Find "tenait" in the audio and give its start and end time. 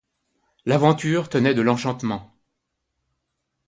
1.29-1.53